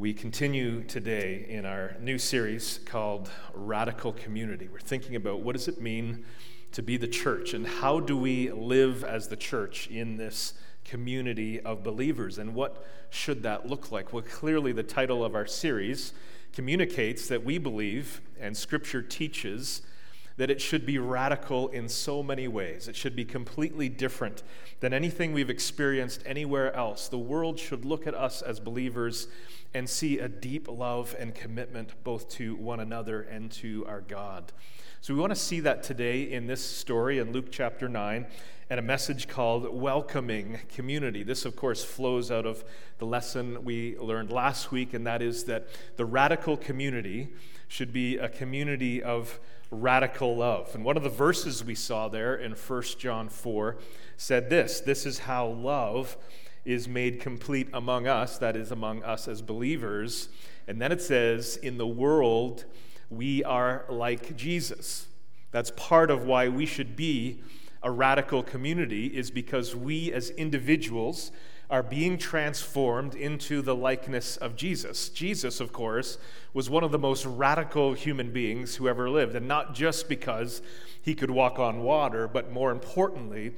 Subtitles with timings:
[0.00, 4.66] We continue today in our new series called Radical Community.
[4.66, 6.24] We're thinking about what does it mean
[6.72, 10.54] to be the church and how do we live as the church in this
[10.86, 14.14] community of believers and what should that look like?
[14.14, 16.14] Well, clearly the title of our series
[16.54, 19.82] communicates that we believe and scripture teaches
[20.40, 22.88] that it should be radical in so many ways.
[22.88, 24.42] It should be completely different
[24.80, 27.08] than anything we've experienced anywhere else.
[27.08, 29.28] The world should look at us as believers
[29.74, 34.50] and see a deep love and commitment both to one another and to our God.
[35.02, 38.26] So we want to see that today in this story in Luke chapter 9
[38.70, 41.22] and a message called Welcoming Community.
[41.22, 42.64] This, of course, flows out of
[42.96, 47.28] the lesson we learned last week, and that is that the radical community
[47.68, 49.38] should be a community of
[49.70, 50.74] radical love.
[50.74, 53.76] And one of the verses we saw there in 1 John 4
[54.16, 56.16] said this This is how love
[56.64, 60.28] is made complete among us, that is, among us as believers.
[60.66, 62.64] And then it says, In the world,
[63.08, 65.06] we are like Jesus.
[65.50, 67.40] That's part of why we should be
[67.82, 71.32] a radical community, is because we as individuals
[71.70, 75.08] are being transformed into the likeness of Jesus.
[75.08, 76.18] Jesus, of course,
[76.52, 80.62] was one of the most radical human beings who ever lived, and not just because
[81.00, 83.52] he could walk on water, but more importantly,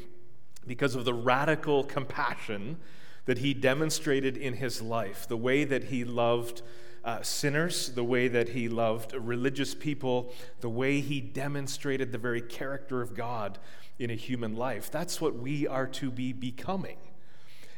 [0.67, 2.77] because of the radical compassion
[3.25, 6.61] that he demonstrated in his life, the way that he loved
[7.05, 12.43] uh, sinners, the way that he loved religious people, the way he demonstrated the very
[12.43, 13.59] character of God
[13.99, 14.91] in a human life.
[14.91, 16.99] That's what we are to be becoming.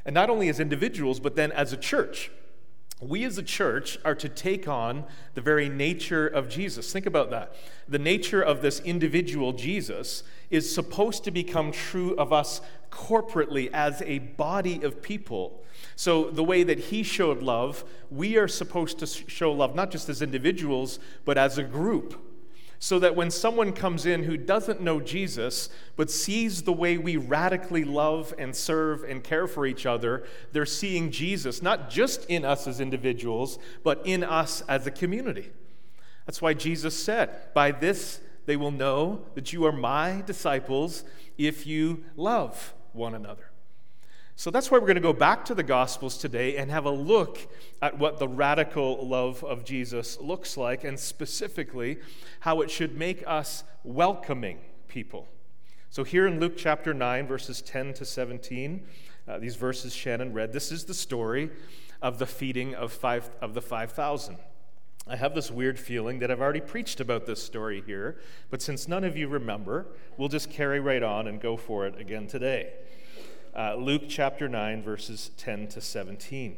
[0.04, 2.30] And not only as individuals, but then as a church
[3.00, 6.92] we as a church are to take on the very nature of Jesus.
[6.92, 7.54] Think about that.
[7.88, 12.60] The nature of this individual Jesus is supposed to become true of us
[12.90, 15.62] corporately as a body of people.
[15.96, 20.08] So, the way that he showed love, we are supposed to show love not just
[20.08, 22.20] as individuals, but as a group
[22.84, 27.16] so that when someone comes in who doesn't know Jesus, but sees the way we
[27.16, 32.44] radically love and serve and care for each other, they're seeing Jesus not just in
[32.44, 35.50] us as individuals, but in us as a community.
[36.26, 41.04] That's why Jesus said, By this they will know that you are my disciples
[41.38, 43.48] if you love one another.
[44.36, 46.90] So that's why we're going to go back to the Gospels today and have a
[46.90, 47.38] look
[47.80, 51.98] at what the radical love of Jesus looks like, and specifically
[52.40, 54.58] how it should make us welcoming
[54.88, 55.28] people.
[55.88, 58.84] So, here in Luke chapter 9, verses 10 to 17,
[59.28, 61.50] uh, these verses Shannon read, this is the story
[62.02, 64.36] of the feeding of, five, of the 5,000.
[65.06, 68.18] I have this weird feeling that I've already preached about this story here,
[68.50, 69.86] but since none of you remember,
[70.16, 72.72] we'll just carry right on and go for it again today
[73.56, 76.56] uh, Luke chapter 9, verses 10 to 17.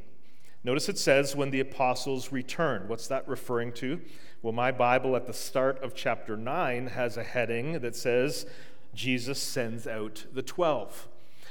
[0.64, 2.88] Notice it says, when the apostles returned.
[2.88, 4.00] What's that referring to?
[4.42, 8.46] Well, my Bible at the start of chapter 9 has a heading that says,
[8.94, 11.08] Jesus sends out the 12.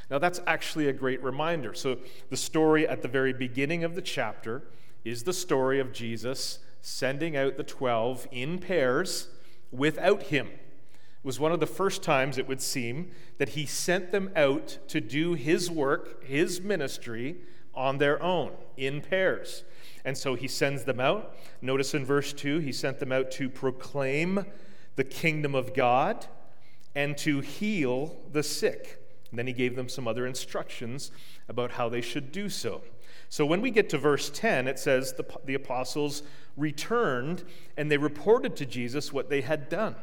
[0.09, 1.73] Now, that's actually a great reminder.
[1.73, 1.97] So,
[2.29, 4.63] the story at the very beginning of the chapter
[5.03, 9.27] is the story of Jesus sending out the 12 in pairs
[9.71, 10.49] without him
[11.25, 13.09] was one of the first times, it would seem,
[13.39, 17.37] that he sent them out to do his work, his ministry,
[17.73, 19.63] on their own, in pairs.
[20.05, 21.35] And so he sends them out.
[21.63, 24.45] Notice in verse 2, he sent them out to proclaim
[24.95, 26.27] the kingdom of God
[26.93, 29.01] and to heal the sick.
[29.31, 31.11] And then he gave them some other instructions
[31.49, 32.83] about how they should do so.
[33.29, 36.21] So when we get to verse 10, it says the, the apostles
[36.55, 37.43] returned
[37.75, 39.95] and they reported to Jesus what they had done.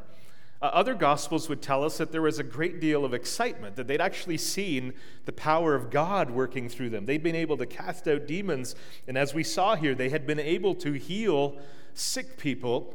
[0.62, 3.88] Uh, other gospels would tell us that there was a great deal of excitement, that
[3.88, 7.04] they'd actually seen the power of God working through them.
[7.04, 8.76] They'd been able to cast out demons,
[9.08, 11.58] and as we saw here, they had been able to heal
[11.94, 12.94] sick people.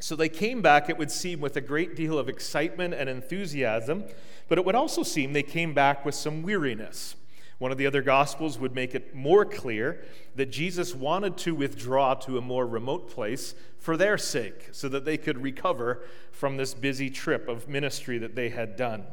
[0.00, 4.04] So they came back, it would seem, with a great deal of excitement and enthusiasm,
[4.48, 7.14] but it would also seem they came back with some weariness.
[7.62, 10.02] One of the other Gospels would make it more clear
[10.34, 15.04] that Jesus wanted to withdraw to a more remote place for their sake, so that
[15.04, 19.04] they could recover from this busy trip of ministry that they had done.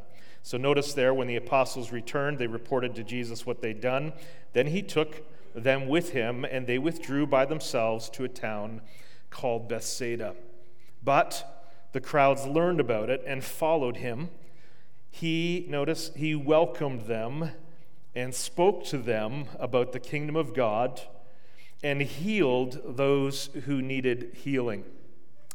[0.42, 4.14] So notice there, when the apostles returned, they reported to Jesus what they'd done.
[4.54, 5.22] Then he took
[5.54, 8.82] them with him, and they withdrew by themselves to a town
[9.30, 10.34] called Bethsaida.
[11.04, 14.32] But the crowds learned about it and followed him.
[15.12, 17.52] He, notice, he welcomed them
[18.20, 21.02] and spoke to them about the kingdom of God
[21.82, 24.84] and healed those who needed healing.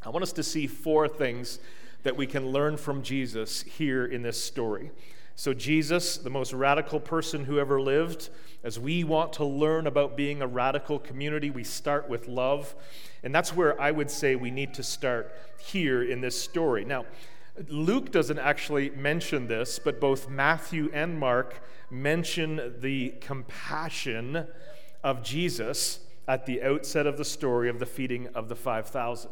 [0.03, 1.59] I want us to see four things
[2.05, 4.91] that we can learn from Jesus here in this story.
[5.37, 8.31] So, Jesus, the most radical person who ever lived,
[8.63, 12.75] as we want to learn about being a radical community, we start with love.
[13.23, 16.85] And that's where I would say we need to start here in this story.
[16.85, 17.05] Now,
[17.69, 21.63] Luke doesn't actually mention this, but both Matthew and Mark
[22.03, 24.47] mention the compassion
[25.03, 29.31] of Jesus at the outset of the story of the feeding of the 5,000.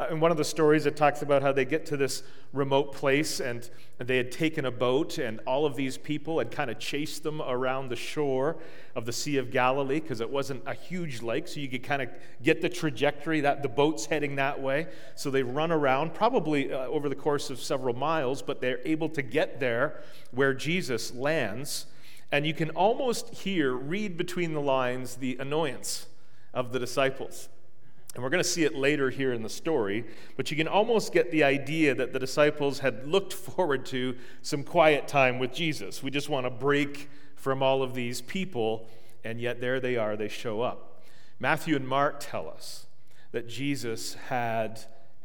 [0.00, 2.22] Uh, in one of the stories, it talks about how they get to this
[2.54, 3.68] remote place and,
[3.98, 7.42] they had taken a boat, and all of these people had kind of chased them
[7.42, 8.56] around the shore
[8.96, 12.00] of the Sea of Galilee because it wasn't a huge lake, so you could kind
[12.00, 12.08] of
[12.42, 14.86] get the trajectory that the boat's heading that way.
[15.16, 19.10] So they run around, probably uh, over the course of several miles, but they're able
[19.10, 21.84] to get there where Jesus lands.
[22.32, 26.06] And you can almost hear, read between the lines, the annoyance
[26.54, 27.50] of the disciples.
[28.14, 30.04] And we're going to see it later here in the story,
[30.36, 34.64] but you can almost get the idea that the disciples had looked forward to some
[34.64, 36.02] quiet time with Jesus.
[36.02, 38.88] We just want to break from all of these people,
[39.24, 41.02] and yet there they are, they show up.
[41.38, 42.86] Matthew and Mark tell us
[43.32, 44.80] that Jesus had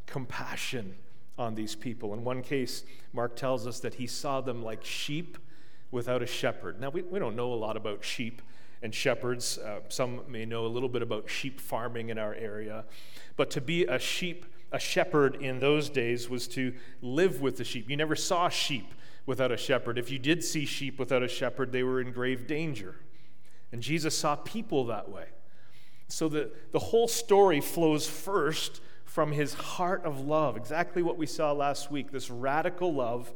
[0.06, 0.96] compassion
[1.38, 2.14] on these people.
[2.14, 5.38] In one case, Mark tells us that he saw them like sheep
[5.92, 6.80] without a shepherd.
[6.80, 8.42] Now, we, we don't know a lot about sheep
[8.86, 9.58] and shepherds.
[9.58, 12.86] Uh, some may know a little bit about sheep farming in our area.
[13.36, 17.64] But to be a sheep, a shepherd in those days was to live with the
[17.64, 17.90] sheep.
[17.90, 18.94] You never saw sheep
[19.26, 19.98] without a shepherd.
[19.98, 22.96] If you did see sheep without a shepherd, they were in grave danger.
[23.72, 25.26] And Jesus saw people that way.
[26.08, 31.26] So the, the whole story flows first from his heart of love, exactly what we
[31.26, 33.34] saw last week this radical love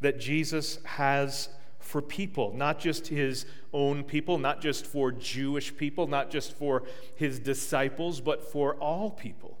[0.00, 1.48] that Jesus has
[1.80, 6.84] for people, not just his own people, not just for Jewish people, not just for
[7.16, 9.58] his disciples, but for all people.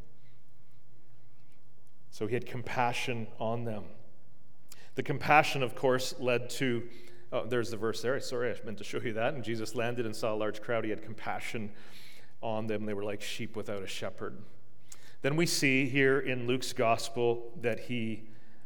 [2.10, 3.84] So he had compassion on them.
[4.94, 6.82] The compassion, of course, led to,
[7.32, 8.20] oh, there's the verse there.
[8.20, 9.34] Sorry, I meant to show you that.
[9.34, 10.84] And Jesus landed and saw a large crowd.
[10.84, 11.70] He had compassion
[12.42, 12.84] on them.
[12.84, 14.36] They were like sheep without a shepherd.
[15.22, 18.24] Then we see here in Luke's gospel that he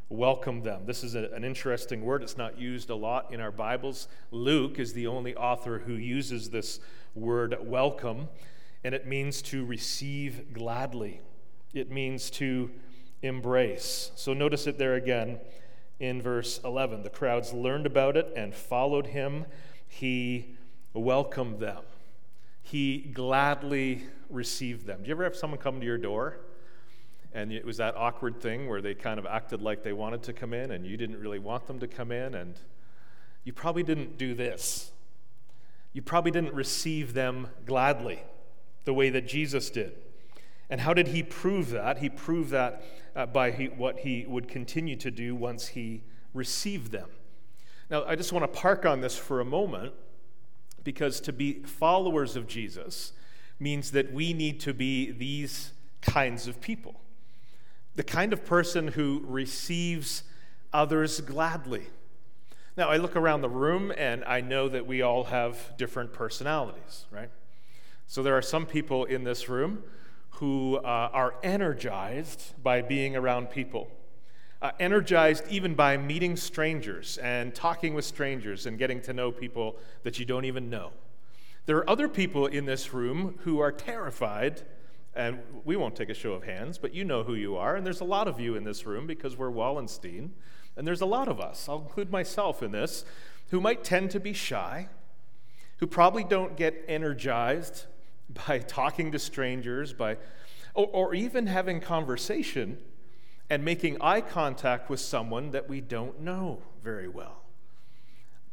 [0.08, 0.82] welcome them.
[0.86, 2.22] This is a, an interesting word.
[2.22, 4.08] It's not used a lot in our Bibles.
[4.30, 6.80] Luke is the only author who uses this
[7.14, 8.28] word welcome,
[8.82, 11.20] and it means to receive gladly,
[11.72, 12.70] it means to
[13.22, 14.10] embrace.
[14.14, 15.38] So notice it there again
[15.98, 17.02] in verse 11.
[17.02, 19.46] The crowds learned about it and followed him.
[19.88, 20.56] He
[20.92, 21.82] welcomed them,
[22.62, 25.02] he gladly received them.
[25.02, 26.38] Do you ever have someone come to your door?
[27.34, 30.32] And it was that awkward thing where they kind of acted like they wanted to
[30.32, 32.36] come in and you didn't really want them to come in.
[32.36, 32.54] And
[33.42, 34.92] you probably didn't do this.
[35.92, 38.20] You probably didn't receive them gladly
[38.84, 39.94] the way that Jesus did.
[40.70, 41.98] And how did he prove that?
[41.98, 42.84] He proved that
[43.16, 46.02] uh, by he, what he would continue to do once he
[46.32, 47.08] received them.
[47.90, 49.92] Now, I just want to park on this for a moment
[50.84, 53.12] because to be followers of Jesus
[53.58, 57.00] means that we need to be these kinds of people
[57.94, 60.24] the kind of person who receives
[60.72, 61.86] others gladly.
[62.76, 67.06] Now, I look around the room and I know that we all have different personalities,
[67.12, 67.30] right?
[68.06, 69.84] So there are some people in this room
[70.30, 73.88] who uh, are energized by being around people,
[74.60, 79.76] uh, energized even by meeting strangers and talking with strangers and getting to know people
[80.02, 80.90] that you don't even know.
[81.66, 84.62] There are other people in this room who are terrified
[85.16, 87.76] and we won't take a show of hands, but you know who you are.
[87.76, 90.32] And there's a lot of you in this room because we're Wallenstein.
[90.76, 93.04] And there's a lot of us, I'll include myself in this,
[93.50, 94.88] who might tend to be shy,
[95.78, 97.84] who probably don't get energized
[98.46, 100.16] by talking to strangers, by,
[100.74, 102.78] or, or even having conversation
[103.50, 107.42] and making eye contact with someone that we don't know very well.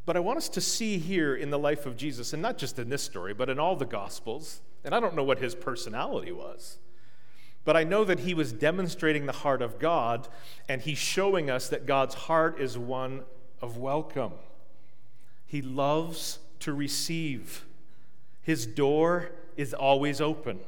[0.06, 2.78] But I want us to see here in the life of Jesus, and not just
[2.78, 6.32] in this story, but in all the Gospels, and I don't know what his personality
[6.32, 6.78] was.
[7.64, 10.28] But I know that he was demonstrating the heart of God,
[10.68, 13.22] and he's showing us that God's heart is one
[13.62, 14.34] of welcome.
[15.46, 17.66] He loves to receive.
[18.42, 20.60] His door is always open.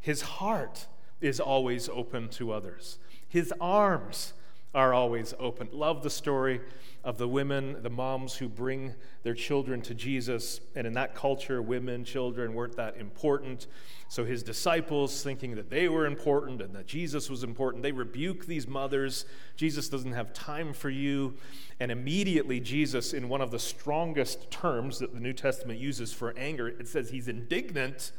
[0.00, 0.86] His heart
[1.20, 2.98] is always open to others.
[3.28, 4.32] His arms
[4.74, 5.68] are always open.
[5.72, 6.60] Love the story
[7.06, 10.60] of the women, the moms who bring their children to Jesus.
[10.74, 13.68] And in that culture, women, children weren't that important.
[14.08, 18.46] So his disciples, thinking that they were important and that Jesus was important, they rebuke
[18.46, 19.24] these mothers.
[19.54, 21.34] Jesus doesn't have time for you.
[21.78, 26.36] And immediately, Jesus, in one of the strongest terms that the New Testament uses for
[26.36, 28.10] anger, it says he's indignant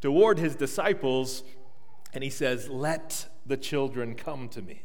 [0.00, 1.44] toward his disciples.
[2.12, 4.82] And he says, Let the children come to me.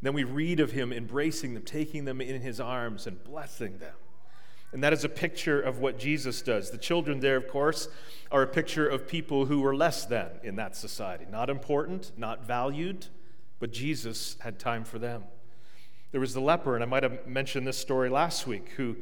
[0.00, 3.94] Then we read of him embracing them, taking them in his arms, and blessing them.
[4.72, 6.70] And that is a picture of what Jesus does.
[6.70, 7.88] The children there, of course,
[8.30, 11.24] are a picture of people who were less than in that society.
[11.30, 13.06] Not important, not valued,
[13.60, 15.24] but Jesus had time for them.
[16.12, 18.96] There was the leper, and I might have mentioned this story last week, who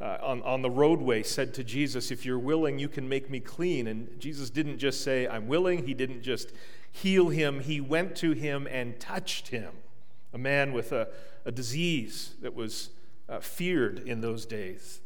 [0.00, 3.40] uh, on, on the roadway said to Jesus, If you're willing, you can make me
[3.40, 3.86] clean.
[3.86, 5.86] And Jesus didn't just say, I'm willing.
[5.86, 6.52] He didn't just
[6.90, 9.72] heal him, he went to him and touched him.
[10.32, 11.08] A man with a,
[11.44, 12.90] a disease that was
[13.28, 15.00] uh, feared in those days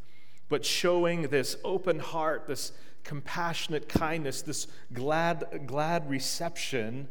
[0.48, 7.08] but showing this open heart, this compassionate kindness, this glad, glad reception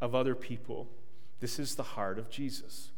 [0.00, 0.88] of other people.
[1.40, 2.90] This is the heart of Jesus.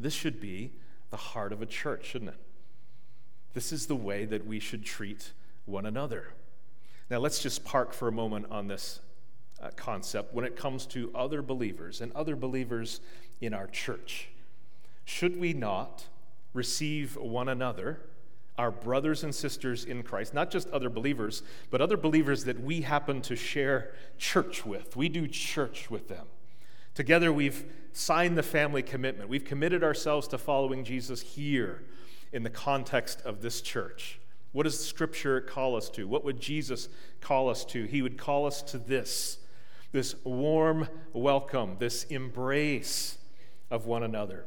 [0.00, 0.72] This should be
[1.10, 2.40] the heart of a church, shouldn't it?
[3.54, 5.32] This is the way that we should treat
[5.64, 6.32] one another.
[7.10, 9.00] Now, let's just park for a moment on this
[9.60, 13.00] uh, concept when it comes to other believers and other believers
[13.40, 14.28] in our church.
[15.04, 16.06] Should we not
[16.52, 18.00] receive one another
[18.58, 22.80] our brothers and sisters in Christ, not just other believers, but other believers that we
[22.80, 24.96] happen to share church with.
[24.96, 26.26] We do church with them.
[26.94, 29.28] Together, we've signed the family commitment.
[29.28, 31.84] We've committed ourselves to following Jesus here
[32.32, 34.18] in the context of this church.
[34.50, 36.08] What does Scripture call us to?
[36.08, 36.88] What would Jesus
[37.20, 37.84] call us to?
[37.84, 39.38] He would call us to this
[39.90, 43.16] this warm welcome, this embrace
[43.70, 44.46] of one another.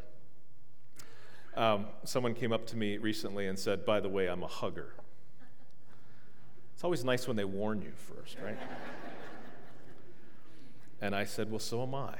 [1.56, 4.94] Um, someone came up to me recently and said, By the way, I'm a hugger.
[6.74, 8.58] It's always nice when they warn you first, right?
[11.02, 12.16] and I said, Well, so am I.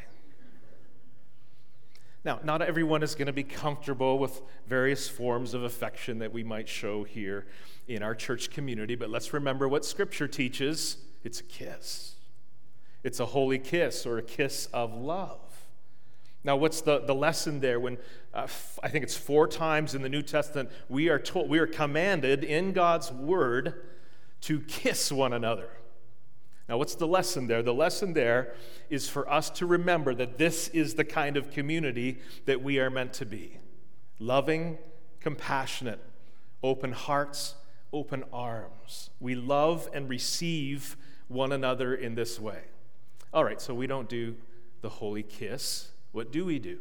[2.24, 6.44] Now, not everyone is going to be comfortable with various forms of affection that we
[6.44, 7.48] might show here
[7.88, 12.16] in our church community, but let's remember what Scripture teaches it's a kiss.
[13.04, 15.51] It's a holy kiss or a kiss of love.
[16.44, 17.98] Now, what's the, the lesson there when
[18.34, 21.60] uh, f- I think it's four times in the New Testament we are told, we
[21.60, 23.76] are commanded in God's word
[24.42, 25.70] to kiss one another.
[26.68, 27.62] Now, what's the lesson there?
[27.62, 28.56] The lesson there
[28.90, 32.90] is for us to remember that this is the kind of community that we are
[32.90, 33.58] meant to be
[34.20, 34.78] loving,
[35.20, 36.00] compassionate,
[36.64, 37.56] open hearts,
[37.94, 39.10] open arms.
[39.20, 40.96] We love and receive
[41.28, 42.62] one another in this way.
[43.34, 44.36] All right, so we don't do
[44.82, 46.80] the holy kiss what do we do?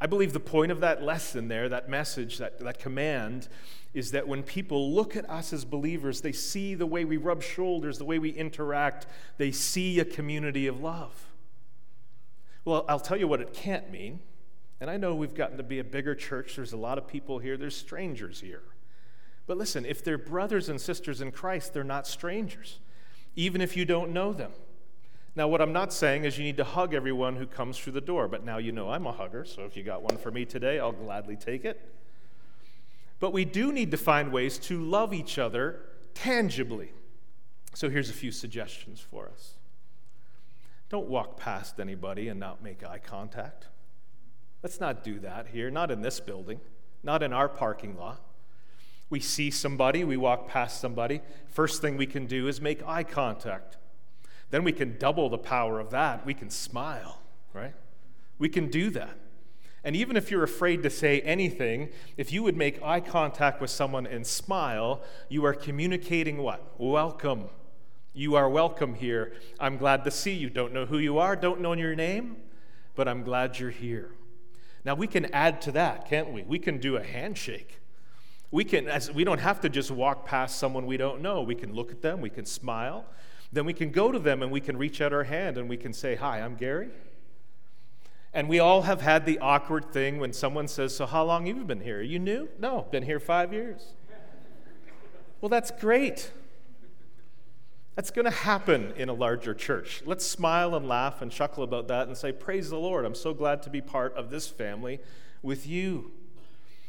[0.00, 3.48] I believe the point of that lesson there, that message, that, that command,
[3.94, 7.42] is that when people look at us as believers, they see the way we rub
[7.42, 9.06] shoulders, the way we interact,
[9.38, 11.26] they see a community of love.
[12.64, 14.20] Well, I'll tell you what it can't mean.
[14.80, 16.54] And I know we've gotten to be a bigger church.
[16.54, 18.62] There's a lot of people here, there's strangers here.
[19.48, 22.78] But listen, if they're brothers and sisters in Christ, they're not strangers,
[23.34, 24.52] even if you don't know them.
[25.38, 28.00] Now, what I'm not saying is you need to hug everyone who comes through the
[28.00, 30.44] door, but now you know I'm a hugger, so if you got one for me
[30.44, 31.80] today, I'll gladly take it.
[33.20, 35.78] But we do need to find ways to love each other
[36.12, 36.90] tangibly.
[37.72, 39.52] So here's a few suggestions for us.
[40.88, 43.68] Don't walk past anybody and not make eye contact.
[44.64, 46.58] Let's not do that here, not in this building,
[47.04, 48.20] not in our parking lot.
[49.08, 51.20] We see somebody, we walk past somebody.
[51.46, 53.76] First thing we can do is make eye contact.
[54.50, 56.24] Then we can double the power of that.
[56.24, 57.20] We can smile,
[57.52, 57.74] right?
[58.38, 59.16] We can do that.
[59.84, 63.70] And even if you're afraid to say anything, if you would make eye contact with
[63.70, 66.74] someone and smile, you are communicating what?
[66.78, 67.44] Welcome.
[68.12, 69.34] You are welcome here.
[69.60, 70.50] I'm glad to see you.
[70.50, 72.36] Don't know who you are, don't know your name,
[72.96, 74.10] but I'm glad you're here.
[74.84, 76.42] Now we can add to that, can't we?
[76.42, 77.78] We can do a handshake.
[78.50, 81.42] We can as we don't have to just walk past someone we don't know.
[81.42, 83.04] We can look at them, we can smile,
[83.52, 85.76] then we can go to them and we can reach out our hand and we
[85.76, 86.90] can say, Hi, I'm Gary.
[88.34, 91.56] And we all have had the awkward thing when someone says, So, how long have
[91.56, 91.98] you been here?
[91.98, 92.48] Are you new?
[92.58, 93.94] No, been here five years.
[95.40, 96.30] well, that's great.
[97.94, 100.02] That's going to happen in a larger church.
[100.04, 103.04] Let's smile and laugh and chuckle about that and say, Praise the Lord.
[103.04, 105.00] I'm so glad to be part of this family
[105.42, 106.12] with you.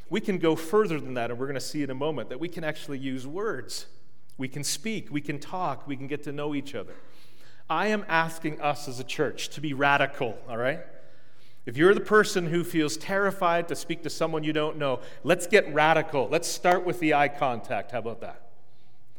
[0.10, 2.40] We can go further than that, and we're going to see in a moment that
[2.40, 3.86] we can actually use words.
[4.40, 6.96] We can speak, we can talk, we can get to know each other.
[7.70, 10.80] I am asking us as a church to be radical, all right?
[11.66, 15.46] If you're the person who feels terrified to speak to someone you don't know, let's
[15.46, 16.30] get radical.
[16.32, 17.92] Let's start with the eye contact.
[17.92, 18.50] How about that?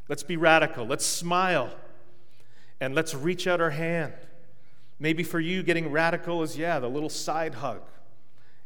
[0.09, 0.87] Let's be radical.
[0.87, 1.71] Let's smile.
[2.81, 4.15] And let's reach out our hand.
[4.99, 7.83] Maybe for you, getting radical is, yeah, the little side hug.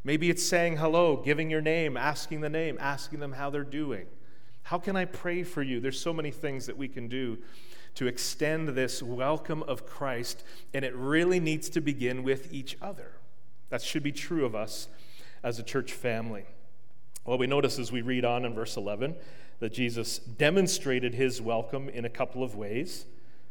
[0.04, 4.06] Maybe it's saying hello, giving your name, asking the name, asking them how they're doing.
[4.64, 5.78] How can I pray for you?
[5.78, 7.38] There's so many things that we can do
[7.96, 10.42] to extend this welcome of Christ,
[10.72, 13.12] and it really needs to begin with each other.
[13.68, 14.88] That should be true of us
[15.42, 16.46] as a church family.
[17.26, 19.16] Well, we notice as we read on in verse 11
[19.58, 23.04] that Jesus demonstrated his welcome in a couple of ways.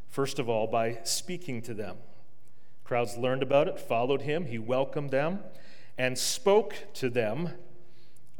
[0.09, 1.97] First of all, by speaking to them.
[2.83, 5.41] Crowds learned about it, followed him, he welcomed them,
[5.95, 7.51] and spoke to them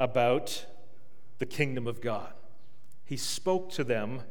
[0.00, 0.66] about
[1.38, 2.32] the kingdom of God.
[3.04, 4.22] He spoke to them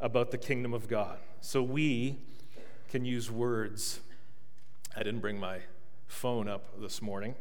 [0.00, 1.18] about the kingdom of God.
[1.40, 2.18] So we
[2.88, 4.00] can use words.
[4.96, 5.58] I didn't bring my
[6.06, 7.34] phone up this morning,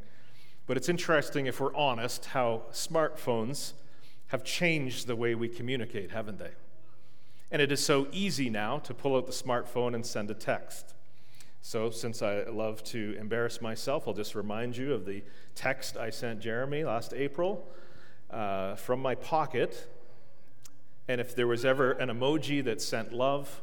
[0.65, 3.73] but it's interesting if we're honest how smartphones
[4.27, 6.51] have changed the way we communicate, haven't they?
[7.51, 10.95] And it is so easy now to pull out the smartphone and send a text.
[11.61, 16.09] So, since I love to embarrass myself, I'll just remind you of the text I
[16.09, 17.69] sent Jeremy last April
[18.31, 19.87] uh, from my pocket.
[21.07, 23.61] And if there was ever an emoji that sent love,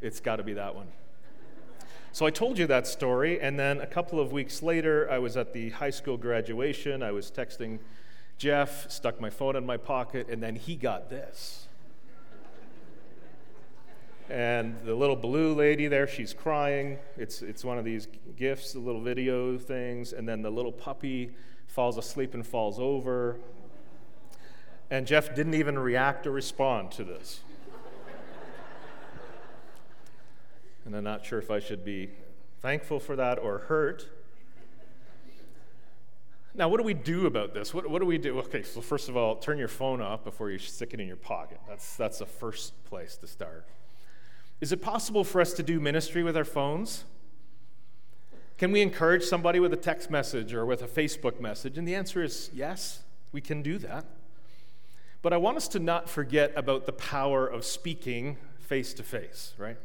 [0.00, 0.88] it's got to be that one.
[2.12, 5.36] So I told you that story, and then a couple of weeks later, I was
[5.36, 7.02] at the high school graduation.
[7.02, 7.80] I was texting
[8.38, 11.66] Jeff, stuck my phone in my pocket, and then he got this.
[14.28, 16.98] And the little blue lady there, she's crying.
[17.16, 20.12] It's, it's one of these GIFs, the little video things.
[20.12, 21.34] And then the little puppy
[21.66, 23.38] falls asleep and falls over.
[24.90, 27.40] And Jeff didn't even react or respond to this.
[30.84, 32.10] and I'm not sure if I should be
[32.60, 34.08] thankful for that or hurt.
[36.56, 37.74] Now, what do we do about this?
[37.74, 38.38] What, what do we do?
[38.38, 41.16] Okay, so first of all, turn your phone off before you stick it in your
[41.16, 41.58] pocket.
[41.68, 43.66] That's, that's the first place to start.
[44.60, 47.04] Is it possible for us to do ministry with our phones?
[48.56, 51.76] Can we encourage somebody with a text message or with a Facebook message?
[51.76, 54.04] And the answer is yes, we can do that.
[55.24, 59.54] But I want us to not forget about the power of speaking face to face,
[59.56, 59.78] right?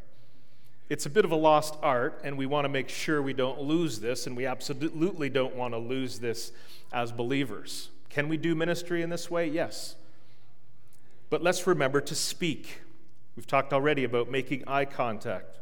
[0.90, 3.62] It's a bit of a lost art, and we want to make sure we don't
[3.62, 6.52] lose this, and we absolutely don't want to lose this
[6.92, 7.90] as believers.
[8.10, 9.48] Can we do ministry in this way?
[9.48, 9.96] Yes.
[11.30, 12.82] But let's remember to speak.
[13.38, 15.58] We've talked already about making eye contact.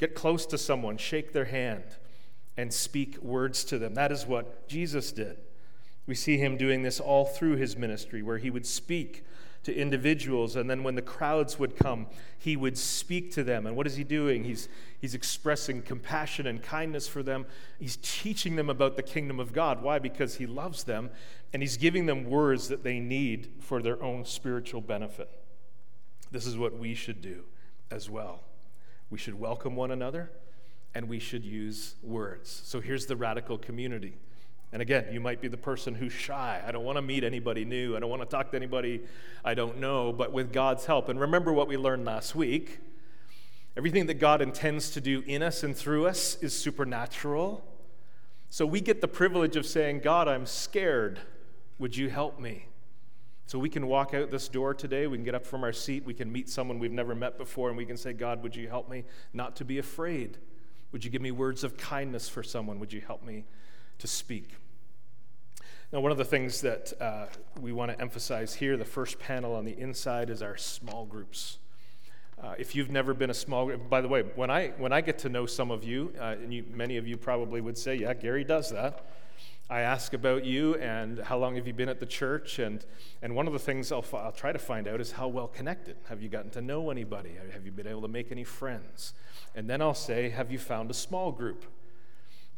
[0.00, 1.84] Get close to someone, shake their hand,
[2.56, 3.94] and speak words to them.
[3.94, 5.36] That is what Jesus did.
[6.08, 9.26] We see him doing this all through his ministry, where he would speak
[9.64, 12.06] to individuals, and then when the crowds would come,
[12.38, 13.66] he would speak to them.
[13.66, 14.44] And what is he doing?
[14.44, 17.44] He's, he's expressing compassion and kindness for them.
[17.78, 19.82] He's teaching them about the kingdom of God.
[19.82, 19.98] Why?
[19.98, 21.10] Because he loves them,
[21.52, 25.28] and he's giving them words that they need for their own spiritual benefit.
[26.30, 27.44] This is what we should do
[27.90, 28.44] as well.
[29.10, 30.30] We should welcome one another,
[30.94, 32.62] and we should use words.
[32.64, 34.16] So here's the radical community.
[34.72, 36.62] And again, you might be the person who's shy.
[36.66, 37.96] I don't want to meet anybody new.
[37.96, 39.02] I don't want to talk to anybody
[39.44, 41.08] I don't know, but with God's help.
[41.08, 42.80] And remember what we learned last week
[43.76, 47.64] everything that God intends to do in us and through us is supernatural.
[48.50, 51.20] So we get the privilege of saying, God, I'm scared.
[51.78, 52.66] Would you help me?
[53.46, 56.04] So we can walk out this door today, we can get up from our seat,
[56.04, 58.68] we can meet someone we've never met before, and we can say, God, would you
[58.68, 60.38] help me not to be afraid?
[60.90, 62.80] Would you give me words of kindness for someone?
[62.80, 63.44] Would you help me
[63.98, 64.54] to speak.
[65.92, 67.26] Now, one of the things that uh,
[67.60, 71.58] we want to emphasize here, the first panel on the inside, is our small groups.
[72.42, 75.00] Uh, if you've never been a small group, by the way, when I, when I
[75.00, 77.96] get to know some of you, uh, and you, many of you probably would say,
[77.96, 79.06] yeah, Gary does that.
[79.70, 82.84] I ask about you and how long have you been at the church, and,
[83.22, 85.96] and one of the things I'll, I'll try to find out is how well connected.
[86.08, 87.32] Have you gotten to know anybody?
[87.52, 89.14] Have you been able to make any friends?
[89.54, 91.64] And then I'll say, have you found a small group?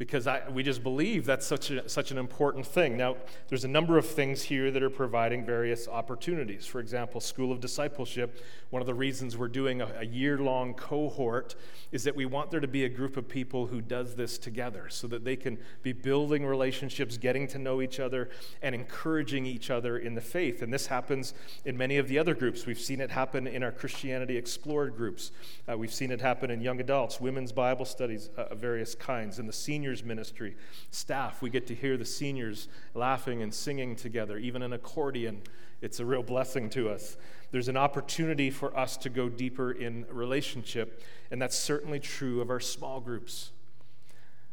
[0.00, 2.96] Because I, we just believe that's such, a, such an important thing.
[2.96, 3.16] Now,
[3.48, 6.64] there's a number of things here that are providing various opportunities.
[6.64, 10.72] For example, School of Discipleship, one of the reasons we're doing a, a year long
[10.72, 11.54] cohort
[11.92, 14.86] is that we want there to be a group of people who does this together
[14.88, 18.30] so that they can be building relationships, getting to know each other,
[18.62, 20.62] and encouraging each other in the faith.
[20.62, 21.34] And this happens
[21.66, 22.64] in many of the other groups.
[22.64, 25.30] We've seen it happen in our Christianity Explored groups,
[25.70, 29.38] uh, we've seen it happen in young adults, women's Bible studies uh, of various kinds,
[29.38, 30.56] in the senior seniors ministry
[30.92, 31.42] staff.
[31.42, 35.42] We get to hear the seniors laughing and singing together, even an accordion.
[35.82, 37.16] It's a real blessing to us.
[37.50, 42.50] There's an opportunity for us to go deeper in relationship, and that's certainly true of
[42.50, 43.50] our small groups.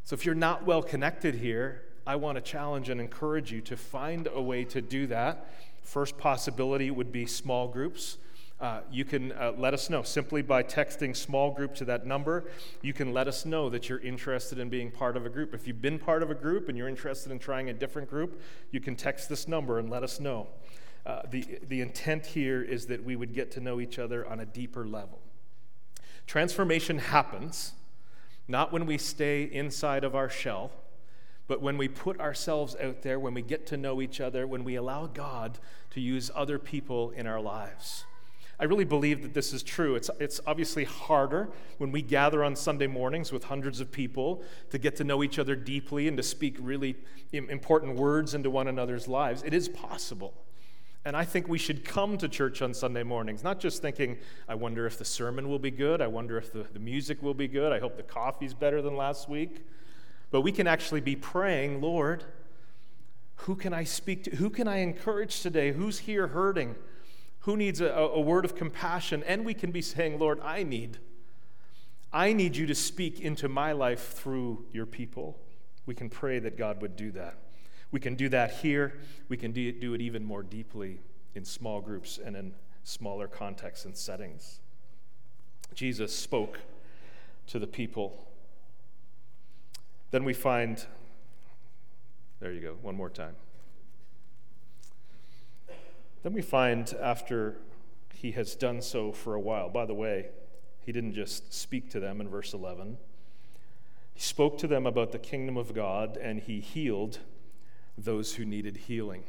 [0.03, 3.77] So if you're not well connected here, I want to challenge and encourage you to
[3.77, 5.51] find a way to do that.
[5.83, 8.17] First possibility would be small groups.
[8.59, 12.49] Uh, you can uh, let us know simply by texting small group to that number.
[12.81, 15.53] You can let us know that you're interested in being part of a group.
[15.53, 18.41] If you've been part of a group and you're interested in trying a different group,
[18.71, 20.47] you can text this number and let us know.
[21.05, 24.39] Uh, the, the intent here is that we would get to know each other on
[24.39, 25.19] a deeper level.
[26.25, 27.73] Transformation happens
[28.47, 30.71] not when we stay inside of our shell,
[31.47, 34.63] but when we put ourselves out there, when we get to know each other, when
[34.63, 35.59] we allow God
[35.91, 38.05] to use other people in our lives.
[38.59, 39.95] I really believe that this is true.
[39.95, 44.41] It's, it's obviously harder when we gather on Sunday mornings with hundreds of people
[44.71, 46.95] to get to know each other deeply and to speak really
[47.31, 49.43] important words into one another's lives.
[49.43, 50.33] It is possible.
[51.05, 54.17] And I think we should come to church on Sunday mornings, not just thinking,
[54.49, 56.01] I wonder if the sermon will be good.
[56.01, 57.71] I wonder if the, the music will be good.
[57.71, 59.65] I hope the coffee's better than last week.
[60.31, 62.25] But we can actually be praying, Lord,
[63.35, 64.35] who can I speak to?
[64.35, 65.71] Who can I encourage today?
[65.71, 66.75] Who's here hurting?
[67.47, 69.23] Who needs a, a word of compassion?
[69.25, 70.97] And we can be saying, Lord, I need.
[72.11, 75.39] I need you to speak into my life through your people.
[75.85, 77.37] We can pray that God would do that.
[77.89, 78.99] We can do that here.
[79.29, 80.99] We can do it even more deeply
[81.35, 84.59] in small groups and in smaller contexts and settings.
[85.73, 86.59] Jesus spoke
[87.47, 88.27] to the people.
[90.11, 90.85] Then we find,
[92.41, 93.37] there you go, one more time.
[96.23, 97.57] Then we find after
[98.13, 100.29] he has done so for a while, by the way,
[100.79, 102.97] he didn't just speak to them in verse 11.
[104.13, 107.19] He spoke to them about the kingdom of God and he healed
[107.97, 109.23] those who needed healing.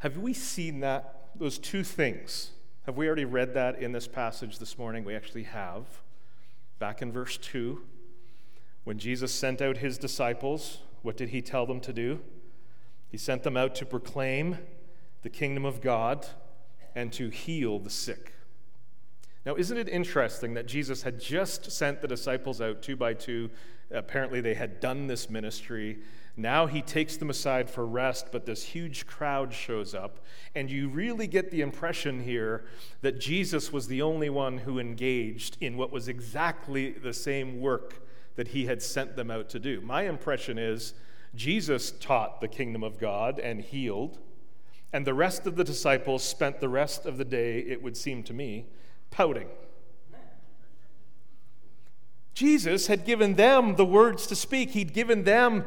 [0.00, 2.50] Have we seen that, those two things?
[2.84, 5.04] Have we already read that in this passage this morning?
[5.04, 5.84] We actually have.
[6.78, 7.80] Back in verse 2,
[8.84, 12.20] when Jesus sent out his disciples, what did he tell them to do?
[13.08, 14.58] He sent them out to proclaim
[15.26, 16.24] the kingdom of God
[16.94, 18.32] and to heal the sick.
[19.44, 23.50] Now, isn't it interesting that Jesus had just sent the disciples out two by two?
[23.90, 25.98] Apparently, they had done this ministry.
[26.36, 30.20] Now he takes them aside for rest, but this huge crowd shows up.
[30.54, 32.66] And you really get the impression here
[33.00, 38.06] that Jesus was the only one who engaged in what was exactly the same work
[38.36, 39.80] that he had sent them out to do.
[39.80, 40.94] My impression is
[41.34, 44.20] Jesus taught the kingdom of God and healed.
[44.92, 48.22] And the rest of the disciples spent the rest of the day, it would seem
[48.24, 48.66] to me,
[49.10, 49.48] pouting.
[52.34, 54.72] Jesus had given them the words to speak.
[54.72, 55.64] He'd given them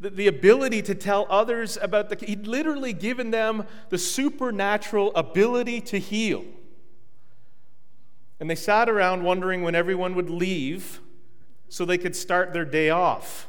[0.00, 2.16] the, the ability to tell others about the.
[2.24, 6.44] He'd literally given them the supernatural ability to heal.
[8.40, 11.00] And they sat around wondering when everyone would leave
[11.68, 13.46] so they could start their day off.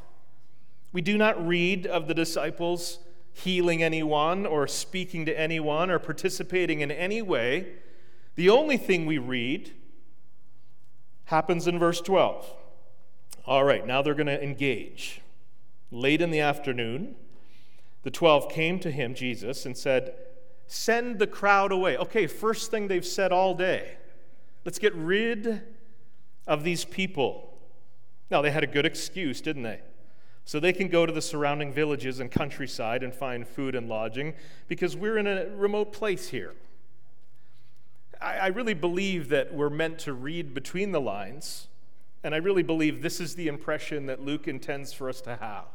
[0.92, 3.00] We do not read of the disciples
[3.34, 7.74] healing anyone or speaking to anyone or participating in any way.
[8.36, 9.72] The only thing we read
[11.26, 12.54] happens in verse 12.
[13.46, 15.22] All right, now they're going to engage.
[15.92, 17.16] Late in the afternoon,
[18.04, 20.14] the 12 came to him, Jesus, and said,
[20.68, 21.98] Send the crowd away.
[21.98, 23.98] Okay, first thing they've said all day.
[24.66, 25.62] Let's get rid
[26.48, 27.58] of these people.
[28.32, 29.82] Now, they had a good excuse, didn't they?
[30.46, 34.34] So they can go to the surrounding villages and countryside and find food and lodging
[34.68, 36.54] because we're in a remote place here.
[38.22, 41.68] I, I, really believe that we're meant to read between the lines,
[42.24, 45.66] and I really believe this is the impression that Luke intends for us to have.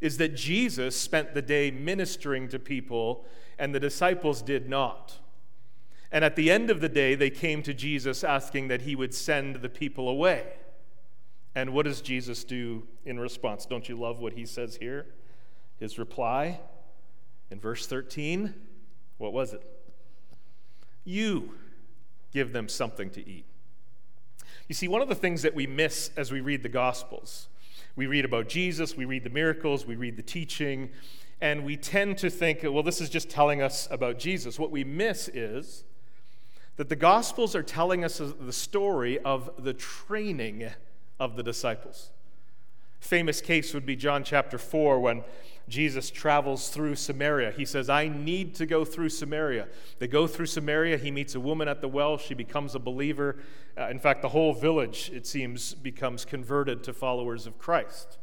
[0.00, 3.24] Is that Jesus spent the day ministering to people
[3.58, 5.18] and the disciples did not.
[6.12, 9.14] And at the end of the day, they came to Jesus asking that he would
[9.14, 10.44] send the people away.
[11.54, 13.66] And what does Jesus do in response?
[13.66, 15.06] Don't you love what he says here?
[15.78, 16.60] His reply
[17.50, 18.54] in verse 13
[19.18, 19.62] what was it?
[21.04, 21.54] You
[22.32, 23.46] give them something to eat.
[24.68, 27.48] You see, one of the things that we miss as we read the Gospels,
[27.96, 30.90] we read about Jesus, we read the miracles, we read the teaching,
[31.40, 34.58] and we tend to think, well, this is just telling us about Jesus.
[34.58, 35.84] What we miss is
[36.76, 40.70] that the Gospels are telling us the story of the training
[41.18, 42.10] of the disciples.
[43.00, 45.24] Famous case would be John chapter 4 when
[45.68, 47.52] Jesus travels through Samaria.
[47.52, 49.68] He says, I need to go through Samaria.
[49.98, 50.98] They go through Samaria.
[50.98, 52.18] He meets a woman at the well.
[52.18, 53.36] She becomes a believer.
[53.78, 58.18] Uh, in fact, the whole village, it seems, becomes converted to followers of Christ.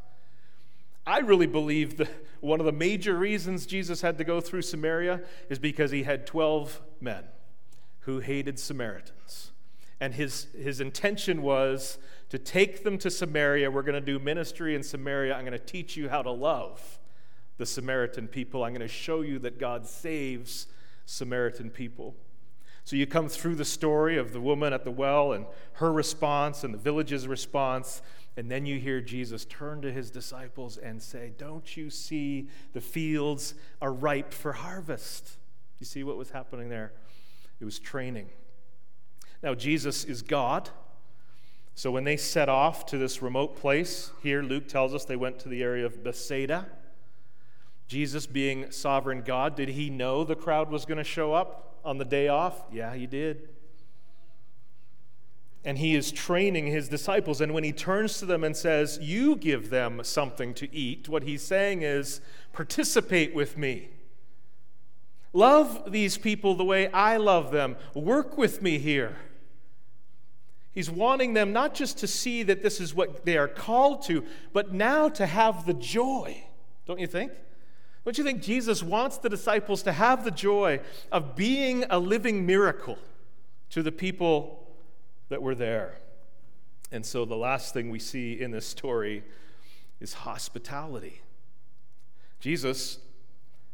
[1.05, 2.09] I really believe that
[2.41, 6.27] one of the major reasons Jesus had to go through Samaria is because he had
[6.27, 7.23] 12 men
[8.01, 9.51] who hated Samaritans.
[9.99, 11.97] And his, his intention was
[12.31, 13.69] to take them to Samaria.
[13.69, 15.35] We're going to do ministry in Samaria.
[15.35, 16.97] I'm going to teach you how to love
[17.57, 18.63] the Samaritan people.
[18.63, 20.67] I'm going to show you that God saves
[21.05, 22.15] Samaritan people.
[22.85, 26.63] So you come through the story of the woman at the well and her response
[26.63, 28.01] and the village's response.
[28.37, 32.79] And then you hear Jesus turn to his disciples and say, Don't you see the
[32.79, 35.37] fields are ripe for harvest?
[35.81, 36.93] You see what was happening there?
[37.59, 38.29] It was training.
[39.43, 40.69] Now, Jesus is God.
[41.75, 45.39] So when they set off to this remote place, here Luke tells us they went
[45.39, 46.67] to the area of Bethsaida.
[47.87, 51.97] Jesus, being sovereign God, did he know the crowd was going to show up on
[51.97, 52.63] the day off?
[52.71, 53.49] Yeah, he did.
[55.63, 57.41] And he is training his disciples.
[57.41, 61.23] And when he turns to them and says, You give them something to eat, what
[61.23, 62.21] he's saying is,
[62.53, 63.89] Participate with me.
[65.33, 67.77] Love these people the way I love them.
[67.93, 69.15] Work with me here.
[70.73, 74.23] He's wanting them not just to see that this is what they are called to,
[74.53, 76.43] but now to have the joy.
[76.85, 77.31] Don't you think?
[78.05, 80.79] Don't you think Jesus wants the disciples to have the joy
[81.11, 82.97] of being a living miracle
[83.71, 84.65] to the people
[85.29, 85.99] that were there?
[86.91, 89.23] And so the last thing we see in this story
[89.99, 91.21] is hospitality.
[92.39, 92.97] Jesus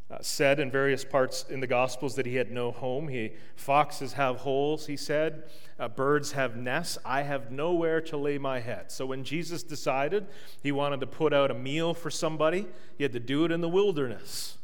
[0.09, 3.09] uh, said in various parts in the Gospels that he had no home.
[3.09, 5.43] He, foxes have holes, he said.
[5.77, 6.97] Uh, birds have nests.
[7.03, 8.91] I have nowhere to lay my head.
[8.91, 10.27] So when Jesus decided
[10.63, 12.67] he wanted to put out a meal for somebody,
[12.97, 14.57] he had to do it in the wilderness.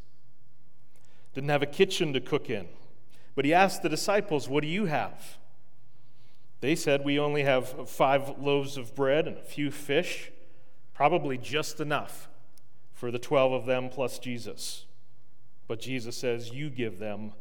[1.33, 2.67] Didn't have a kitchen to cook in.
[3.35, 5.37] But he asked the disciples, What do you have?
[6.61, 10.31] They said, We only have five loaves of bread and a few fish,
[10.93, 12.29] probably just enough
[12.93, 14.85] for the 12 of them plus Jesus.
[15.67, 17.33] But Jesus says, You give them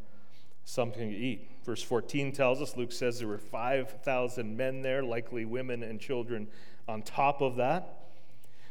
[0.64, 1.48] something to eat.
[1.64, 6.48] Verse 14 tells us, Luke says there were 5,000 men there, likely women and children
[6.88, 7.98] on top of that.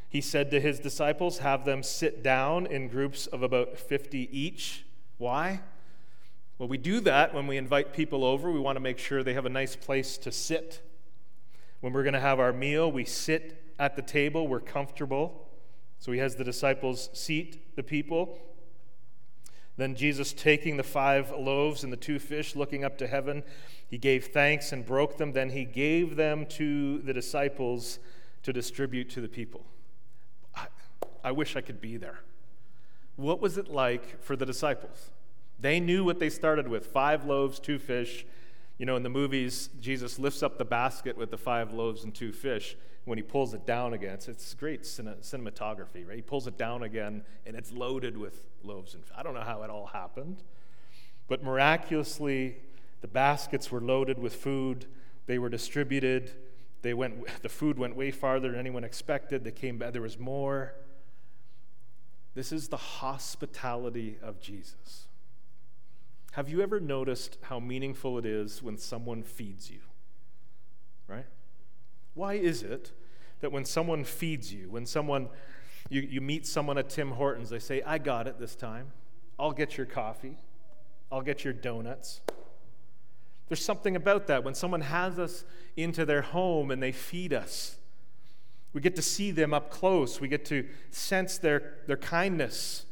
[0.09, 4.83] He said to his disciples, Have them sit down in groups of about 50 each.
[5.17, 5.61] Why?
[6.57, 8.51] Well, we do that when we invite people over.
[8.51, 10.81] We want to make sure they have a nice place to sit.
[11.79, 15.47] When we're going to have our meal, we sit at the table, we're comfortable.
[15.97, 18.37] So he has the disciples seat the people
[19.77, 23.43] then Jesus, taking the five loaves and the two fish, looking up to heaven,
[23.89, 25.33] he gave thanks and broke them.
[25.33, 27.99] Then he gave them to the disciples
[28.43, 29.65] to distribute to the people.
[30.55, 30.67] I,
[31.23, 32.19] I wish I could be there.
[33.15, 35.11] What was it like for the disciples?
[35.59, 38.25] They knew what they started with five loaves, two fish.
[38.77, 42.13] You know, in the movies, Jesus lifts up the basket with the five loaves and
[42.13, 46.15] two fish when he pulls it down again, it's, it's great cinematography, right?
[46.15, 48.93] He pulls it down again, and it's loaded with loaves.
[48.93, 50.43] And I don't know how it all happened,
[51.27, 52.57] but miraculously,
[53.01, 54.85] the baskets were loaded with food.
[55.25, 56.31] They were distributed.
[56.81, 57.25] They went.
[57.41, 59.43] The food went way farther than anyone expected.
[59.43, 59.93] They came back.
[59.93, 60.73] There was more.
[62.33, 65.07] This is the hospitality of Jesus.
[66.33, 69.79] Have you ever noticed how meaningful it is when someone feeds you?
[71.07, 71.25] Right?
[72.13, 72.91] Why is it
[73.39, 75.29] that when someone feeds you, when someone
[75.89, 78.91] you, you meet someone at Tim Hortons, they say, I got it this time.
[79.39, 80.37] I'll get your coffee.
[81.11, 82.21] I'll get your donuts.
[83.49, 84.43] There's something about that.
[84.43, 85.43] When someone has us
[85.75, 87.75] into their home and they feed us,
[88.73, 90.21] we get to see them up close.
[90.21, 92.85] We get to sense their, their kindness,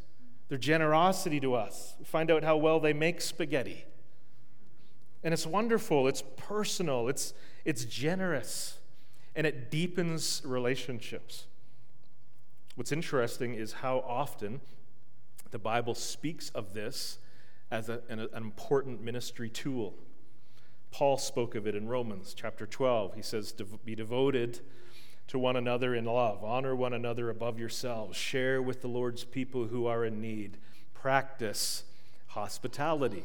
[0.49, 1.95] their generosity to us.
[1.99, 3.85] We find out how well they make spaghetti.
[5.23, 8.78] And it's wonderful, it's personal, it's, it's generous
[9.39, 11.45] and it deepens relationships.
[12.75, 14.59] What's interesting is how often
[15.51, 17.19] the Bible speaks of this
[17.71, 19.93] as a, an, an, important ministry tool.
[20.91, 23.15] Paul spoke of it in Romans chapter 12.
[23.15, 23.53] He says,
[23.85, 24.59] Be devoted
[25.29, 29.67] to one another in love, honor one another above yourselves, share with the Lord's people
[29.67, 30.57] who are in need,
[30.93, 31.85] practice
[32.27, 33.23] hospitality.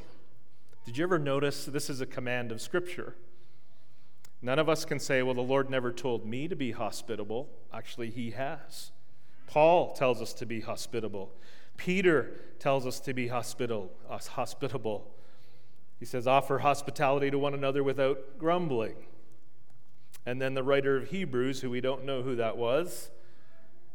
[0.86, 3.16] Did you ever notice this is a command of Scripture?
[4.44, 7.48] None of us can say, well, the Lord never told me to be hospitable.
[7.72, 8.90] Actually, He has.
[9.46, 11.32] Paul tells us to be hospitable.
[11.78, 13.90] Peter tells us to be hospitable.
[14.06, 15.10] Uh, hospitable.
[15.98, 18.96] He says, offer hospitality to one another without grumbling.
[20.26, 23.08] And then the writer of Hebrews, who we don't know who that was,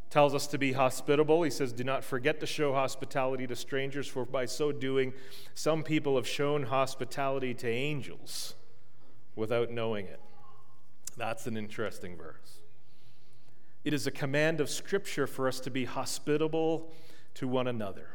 [0.09, 1.43] tells us to be hospitable.
[1.43, 5.13] He says, Do not forget to show hospitality to strangers, for by so doing,
[5.53, 8.55] some people have shown hospitality to angels
[9.35, 10.19] without knowing it.
[11.19, 12.61] That's an interesting verse.
[13.83, 16.93] It is a command of Scripture for us to be hospitable
[17.33, 18.11] to one another.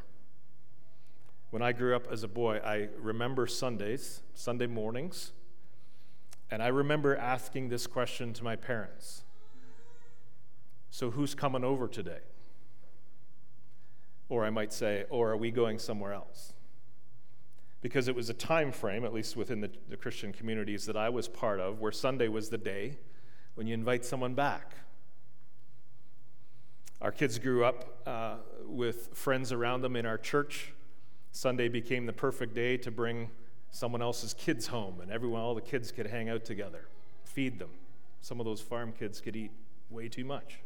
[1.50, 5.32] When I grew up as a boy, I remember Sundays, Sunday mornings,
[6.50, 9.24] and I remember asking this question to my parents
[10.90, 12.22] So, who's coming over today?
[14.30, 16.53] Or I might say, Or are we going somewhere else?
[17.84, 21.10] Because it was a time frame, at least within the, the, Christian communities that I
[21.10, 22.96] was part of, where Sunday was the day
[23.56, 24.72] when you invite someone back.
[27.02, 30.72] Our kids grew up uh, with friends around them in our church.
[31.32, 33.30] Sunday became the perfect day to bring
[33.70, 36.86] someone else's kids home, and everyone, all the kids could hang out together,
[37.24, 37.70] feed them,
[38.22, 39.50] Some of those farm kids could eat
[39.90, 40.60] way too much.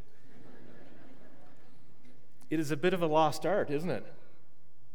[2.49, 4.07] it is a bit of a lost art, isn't it?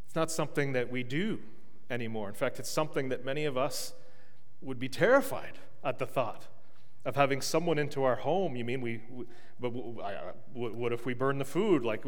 [0.06, 1.42] It's not something that we do
[1.90, 2.30] anymore.
[2.30, 3.94] In fact, it's something that many of us
[4.62, 6.48] would be terrified at the thought
[7.06, 8.56] of having someone into our home.
[8.56, 9.02] You mean we,
[9.60, 11.84] but what if we burn the food?
[11.84, 12.06] Like,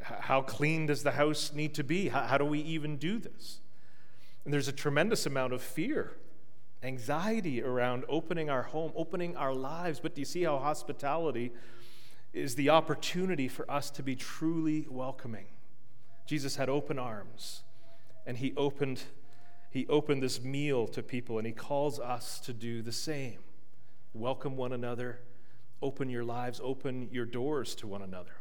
[0.00, 2.08] how clean does the house need to be?
[2.08, 3.60] How, how do we even do this?
[4.44, 6.12] And there's a tremendous amount of fear,
[6.82, 10.00] anxiety around opening our home, opening our lives.
[10.00, 11.52] But do you see how hospitality
[12.32, 15.46] is the opportunity for us to be truly welcoming?
[16.26, 17.62] Jesus had open arms,
[18.28, 19.00] and he opened,
[19.70, 23.38] he opened this meal to people, and he calls us to do the same.
[24.12, 25.20] Welcome one another,
[25.80, 28.36] open your lives, open your doors to one another.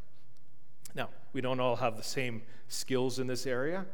[0.94, 3.86] Now, we don't all have the same skills in this area.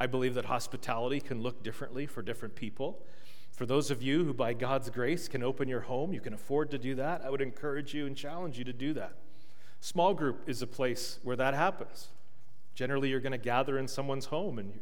[0.00, 3.02] I believe that hospitality can look differently for different people.
[3.50, 6.70] For those of you who, by God's grace, can open your home, you can afford
[6.70, 9.12] to do that, I would encourage you and challenge you to do that.
[9.80, 12.08] Small group is a place where that happens.
[12.74, 14.80] Generally, you're going to gather in someone's home, and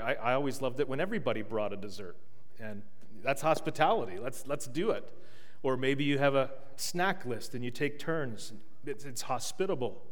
[0.00, 2.16] I, I always loved it when everybody brought a dessert.
[2.60, 2.82] And
[3.22, 4.18] that's hospitality.
[4.18, 5.10] Let's, let's do it.
[5.62, 8.52] Or maybe you have a snack list and you take turns.
[8.86, 10.02] It's, it's hospitable.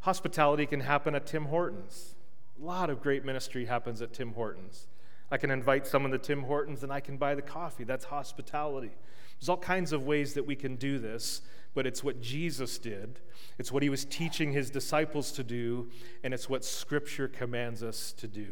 [0.00, 2.14] Hospitality can happen at Tim Hortons.
[2.60, 4.86] A lot of great ministry happens at Tim Hortons.
[5.30, 7.84] I can invite someone to Tim Hortons and I can buy the coffee.
[7.84, 8.92] That's hospitality.
[9.40, 11.42] There's all kinds of ways that we can do this,
[11.74, 13.20] but it's what Jesus did.
[13.58, 15.90] It's what he was teaching his disciples to do,
[16.22, 18.48] and it's what Scripture commands us to do.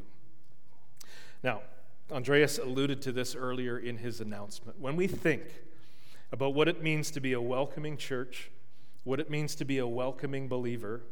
[1.43, 1.63] Now,
[2.11, 4.81] Andreas alluded to this earlier in his announcement.
[4.81, 5.43] When we think
[6.31, 8.51] about what it means to be a welcoming church,
[9.05, 11.03] what it means to be a welcoming believer,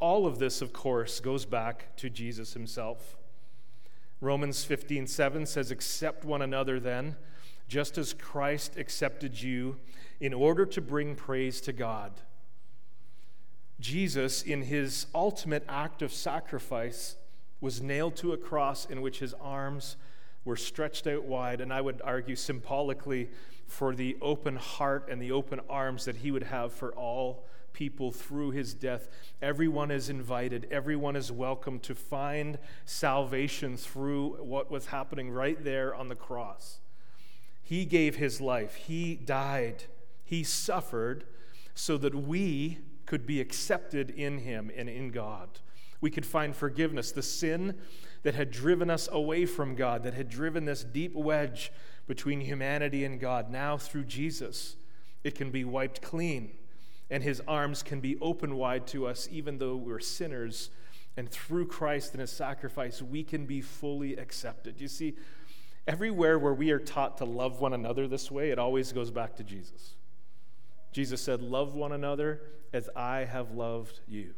[0.00, 3.16] all of this, of course, goes back to Jesus himself.
[4.20, 7.16] Romans 15 7 says, Accept one another then,
[7.68, 9.76] just as Christ accepted you,
[10.20, 12.12] in order to bring praise to God.
[13.80, 17.16] Jesus, in his ultimate act of sacrifice,
[17.60, 19.96] was nailed to a cross in which his arms
[20.44, 23.28] were stretched out wide, and I would argue symbolically
[23.66, 28.10] for the open heart and the open arms that he would have for all people
[28.10, 29.08] through his death.
[29.40, 35.94] Everyone is invited, everyone is welcome to find salvation through what was happening right there
[35.94, 36.80] on the cross.
[37.62, 39.84] He gave his life, he died,
[40.28, 41.24] he suffered
[41.74, 45.48] so that we could be accepted in him and in God.
[46.02, 47.12] We could find forgiveness.
[47.12, 47.78] The sin
[48.24, 51.72] that had driven us away from God, that had driven this deep wedge
[52.06, 54.76] between humanity and God, now through Jesus,
[55.24, 56.50] it can be wiped clean
[57.10, 60.68] and his arms can be open wide to us, even though we're sinners.
[61.16, 64.78] And through Christ and his sacrifice, we can be fully accepted.
[64.78, 65.16] You see,
[65.86, 69.36] everywhere where we are taught to love one another this way, it always goes back
[69.36, 69.94] to Jesus.
[70.92, 72.40] Jesus said, Love one another
[72.72, 74.34] as I have loved you.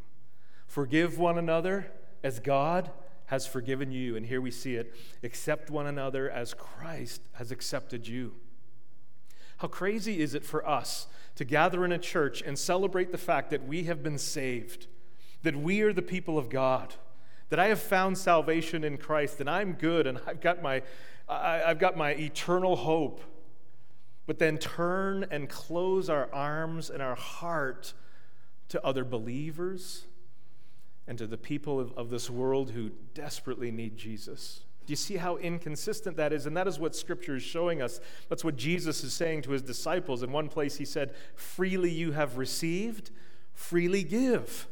[0.67, 1.91] Forgive one another
[2.23, 2.91] as God
[3.27, 4.17] has forgiven you.
[4.17, 8.35] And here we see it accept one another as Christ has accepted you.
[9.59, 13.51] How crazy is it for us to gather in a church and celebrate the fact
[13.51, 14.87] that we have been saved,
[15.43, 16.95] that we are the people of God,
[17.51, 20.83] that I have found salvation in Christ, and I'm good, and I've got my,
[21.29, 23.21] I, I've got my eternal hope.
[24.31, 27.95] But then turn and close our arms and our heart
[28.69, 30.05] to other believers
[31.09, 34.61] and to the people of, of this world who desperately need Jesus.
[34.87, 36.47] Do you see how inconsistent that is?
[36.47, 37.99] And that is what Scripture is showing us.
[38.29, 40.23] That's what Jesus is saying to his disciples.
[40.23, 43.11] In one place, he said, Freely you have received,
[43.53, 44.69] freely give.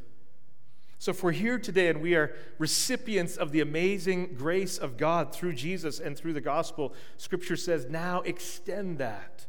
[1.01, 5.35] So, if we're here today and we are recipients of the amazing grace of God
[5.35, 9.47] through Jesus and through the gospel, Scripture says, now extend that.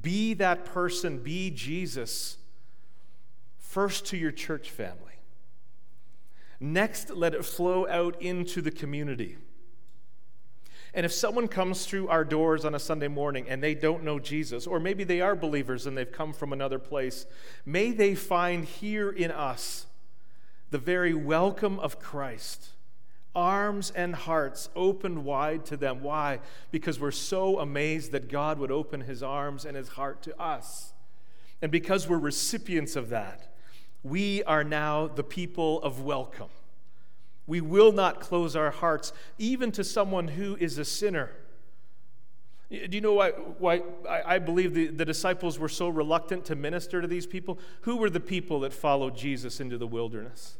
[0.00, 2.38] Be that person, be Jesus,
[3.58, 4.98] first to your church family.
[6.60, 9.36] Next, let it flow out into the community.
[10.94, 14.18] And if someone comes through our doors on a Sunday morning and they don't know
[14.18, 17.26] Jesus, or maybe they are believers and they've come from another place,
[17.64, 19.86] may they find here in us
[20.70, 22.68] the very welcome of Christ.
[23.34, 26.02] Arms and hearts opened wide to them.
[26.02, 26.40] Why?
[26.70, 30.92] Because we're so amazed that God would open his arms and his heart to us.
[31.62, 33.54] And because we're recipients of that,
[34.02, 36.50] we are now the people of welcome.
[37.46, 41.30] We will not close our hearts, even to someone who is a sinner.
[42.70, 47.02] Do you know why, why I believe the, the disciples were so reluctant to minister
[47.02, 47.58] to these people?
[47.82, 50.56] Who were the people that followed Jesus into the wilderness?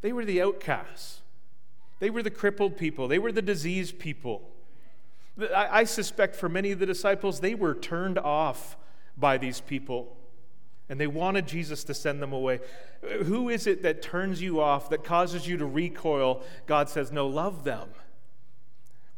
[0.00, 1.20] They were the outcasts,
[1.98, 4.50] they were the crippled people, they were the diseased people.
[5.54, 8.76] I, I suspect for many of the disciples, they were turned off
[9.16, 10.16] by these people
[10.88, 12.60] and they wanted Jesus to send them away.
[13.24, 16.42] Who is it that turns you off, that causes you to recoil?
[16.66, 17.88] God says, No, love them,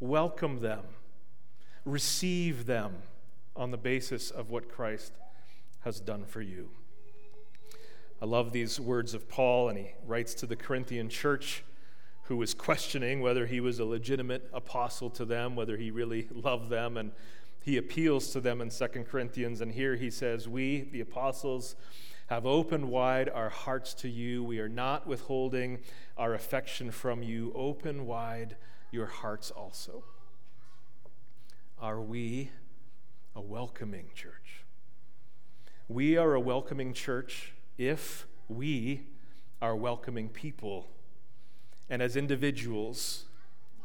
[0.00, 0.84] welcome them,
[1.84, 3.02] receive them
[3.54, 5.12] on the basis of what Christ
[5.80, 6.70] has done for you.
[8.20, 11.62] I love these words of Paul, and he writes to the Corinthian church
[12.28, 16.68] who was questioning whether he was a legitimate apostle to them, whether he really loved
[16.68, 17.10] them, and
[17.62, 19.62] he appeals to them in 2 Corinthians.
[19.62, 21.74] And here he says, We, the apostles,
[22.26, 24.44] have opened wide our hearts to you.
[24.44, 25.78] We are not withholding
[26.18, 27.50] our affection from you.
[27.54, 28.56] Open wide
[28.90, 30.04] your hearts also.
[31.80, 32.50] Are we
[33.34, 34.66] a welcoming church?
[35.88, 39.06] We are a welcoming church if we
[39.62, 40.90] are welcoming people.
[41.90, 43.24] And as individuals,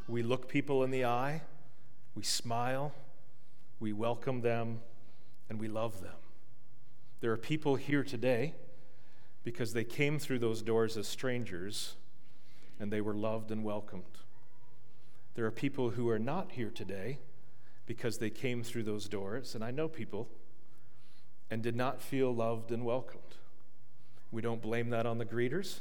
[0.08, 1.42] we look people in the eye,
[2.14, 2.92] we smile,
[3.80, 4.80] we welcome them,
[5.48, 6.16] and we love them.
[7.20, 8.54] There are people here today
[9.44, 11.96] because they came through those doors as strangers
[12.78, 14.04] and they were loved and welcomed.
[15.34, 17.18] There are people who are not here today
[17.86, 20.28] because they came through those doors, and I know people,
[21.50, 23.22] and did not feel loved and welcomed.
[24.30, 25.80] We don't blame that on the greeters,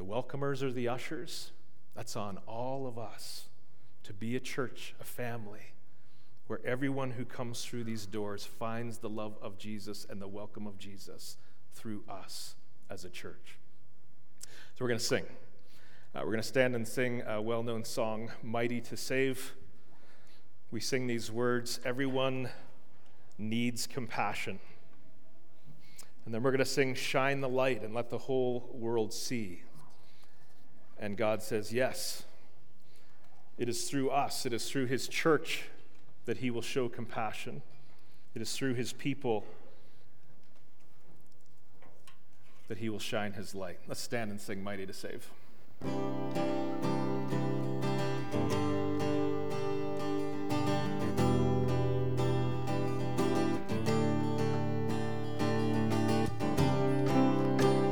[0.00, 1.50] the welcomers, or the ushers.
[1.94, 3.48] That's on all of us
[4.04, 5.74] to be a church, a family,
[6.46, 10.66] where everyone who comes through these doors finds the love of Jesus and the welcome
[10.66, 11.36] of Jesus
[11.74, 12.54] through us
[12.88, 13.58] as a church.
[14.40, 15.26] So we're going to sing.
[16.14, 19.52] Uh, we're going to stand and sing a well known song, Mighty to Save.
[20.70, 22.48] We sing these words Everyone
[23.36, 24.60] needs compassion.
[26.24, 29.60] And then we're going to sing Shine the Light and let the whole world see.
[31.00, 32.24] And God says, Yes,
[33.56, 35.64] it is through us, it is through His church
[36.26, 37.62] that He will show compassion.
[38.34, 39.44] It is through His people
[42.68, 43.78] that He will shine His light.
[43.88, 45.26] Let's stand and sing Mighty to Save.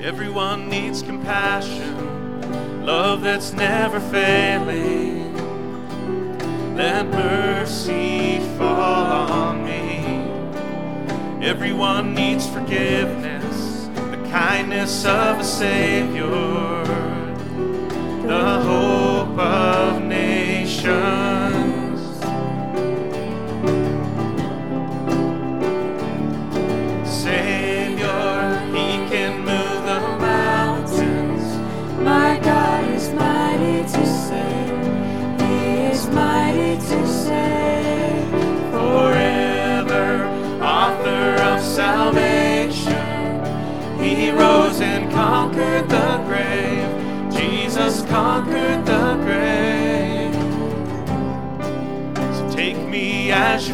[0.01, 1.98] Everyone needs compassion,
[2.89, 5.37] love that's never failing.
[6.75, 9.91] Let mercy fall on me.
[11.47, 16.31] Everyone needs forgiveness, the kindness of a Savior,
[18.27, 21.28] the hope of nations.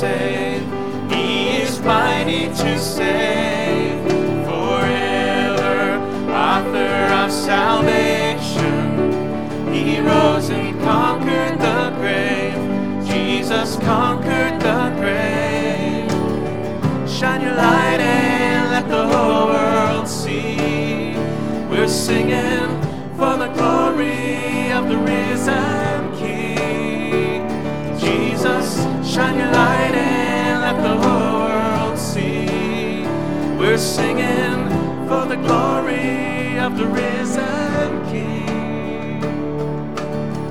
[0.00, 0.62] Save.
[1.10, 4.02] He is mighty to save
[4.44, 5.96] forever.
[6.28, 8.82] Author of salvation.
[9.72, 12.58] He rose and conquered the grave.
[13.06, 16.10] Jesus conquered the grave.
[17.08, 21.14] Shine your light and let the whole world see.
[21.70, 22.68] We're singing
[23.16, 26.05] for the glory of the risen
[29.16, 33.06] Shine your light and let the whole world see.
[33.58, 34.68] We're singing
[35.08, 39.22] for the glory of the risen King.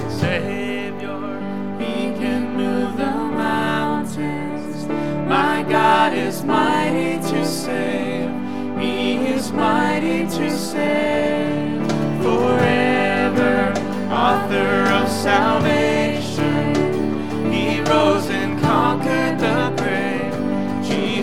[0.10, 1.38] Savior,
[1.78, 3.12] He can move the
[3.46, 4.88] mountains.
[5.30, 8.32] My God is mighty to save.
[8.80, 11.86] He is mighty to save
[12.24, 13.74] forever.
[14.10, 16.05] Author of salvation,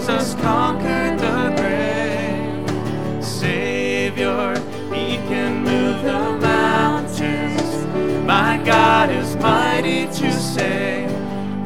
[0.03, 3.24] Jesus conquered the grave.
[3.24, 4.57] Savior,
[4.92, 7.86] He can move the mountains.
[8.26, 11.09] My God is mighty to save.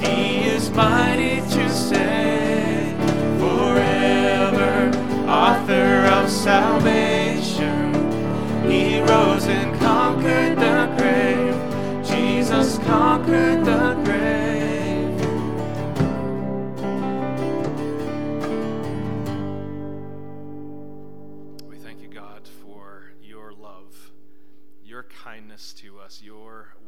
[0.03, 2.99] He is mighty to save.
[3.41, 4.91] Forever,
[5.27, 7.16] author of salvation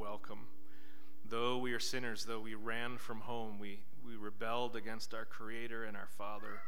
[0.08, 0.46] welcome.
[1.28, 5.84] Though we are sinners, though we ran from home, we, we rebelled against our Creator
[5.84, 6.62] and our Father,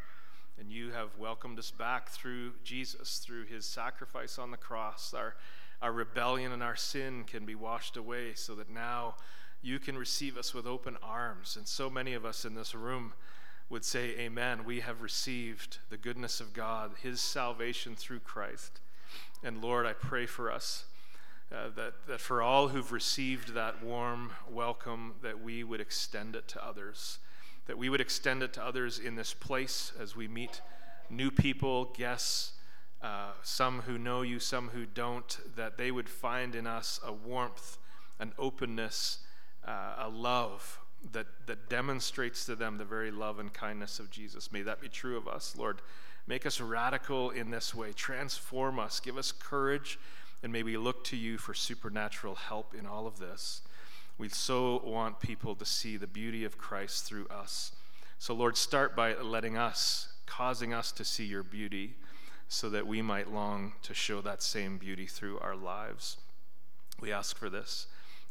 [0.59, 5.14] and you have welcomed us back through Jesus, through his sacrifice on the cross.
[5.14, 5.36] Our,
[5.80, 9.14] our rebellion and our sin can be washed away so that now
[9.62, 11.57] you can receive us with open arms.
[11.57, 13.14] And so many of us in this room
[13.70, 14.66] would say, Amen.
[14.66, 18.80] We have received the goodness of God, his salvation through Christ.
[19.43, 20.84] And Lord, I pray for us
[21.53, 26.46] uh, that, that for all who've received that warm welcome, that we would extend it
[26.48, 27.18] to others,
[27.66, 30.61] that we would extend it to others in this place as we meet
[31.09, 32.53] new people, guests,
[33.03, 37.12] uh, some who know you, some who don't, that they would find in us a
[37.12, 37.78] warmth,
[38.18, 39.18] an openness,
[39.66, 40.78] uh, a love
[41.12, 44.53] that, that demonstrates to them the very love and kindness of Jesus.
[44.53, 45.80] May that be true of us, Lord.
[46.26, 47.92] Make us radical in this way.
[47.92, 49.01] Transform us.
[49.01, 49.98] Give us courage
[50.43, 53.62] and may we look to you for supernatural help in all of this.
[54.18, 57.72] We so want people to see the beauty of Christ through us.
[58.18, 61.95] So, Lord, start by letting us, causing us to see your beauty,
[62.49, 66.16] so that we might long to show that same beauty through our lives.
[67.01, 67.86] We ask for this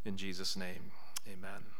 [0.05, 0.91] in Jesus' name.
[1.27, 1.78] Amen.